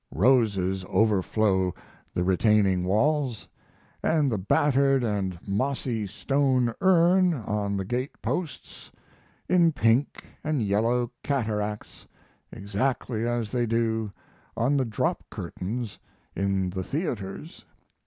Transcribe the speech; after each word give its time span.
Roses 0.15 0.83
overflow 0.89 1.75
the 2.11 2.23
retaining 2.23 2.85
walls, 2.85 3.47
& 3.77 4.01
the 4.01 4.43
battered 4.47 5.03
& 5.47 5.47
mossy 5.47 6.07
stone 6.07 6.73
urn 6.81 7.35
on 7.35 7.77
the 7.77 7.85
gate 7.85 8.19
posts, 8.19 8.91
in 9.47 9.71
pink 9.71 10.25
& 10.35 10.43
yellow 10.43 11.11
cataracts 11.21 12.07
exactly 12.51 13.27
as 13.27 13.51
they 13.51 13.67
do 13.67 14.11
on 14.57 14.75
the 14.75 14.85
drop 14.85 15.23
curtains 15.29 15.99
in 16.35 16.71
the 16.71 16.83
theaters. 16.83 17.63